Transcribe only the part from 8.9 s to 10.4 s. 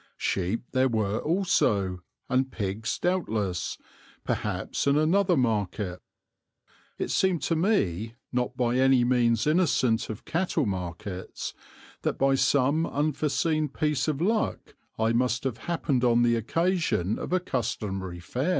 means innocent of